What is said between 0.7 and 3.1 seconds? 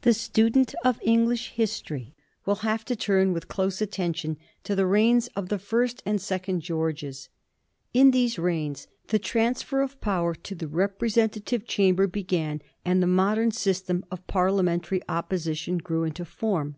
of English history will have to